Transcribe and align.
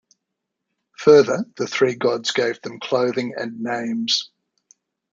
Further, 0.97 1.45
the 1.57 1.67
three 1.67 1.93
gods 1.93 2.31
gave 2.31 2.59
them 2.63 2.79
clothing 2.79 3.35
and 3.37 3.59
names. 3.59 4.31